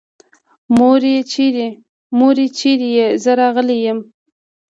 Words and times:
مورې 2.19 2.45
چېرې 2.61 2.89
يې؟ 2.97 3.07
زه 3.23 3.31
راغلی 3.41 3.77
يم. 3.85 3.99